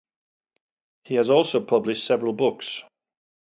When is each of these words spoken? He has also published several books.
He 1.03 1.13
has 1.13 1.29
also 1.29 1.63
published 1.63 2.07
several 2.07 2.33
books. 2.33 2.81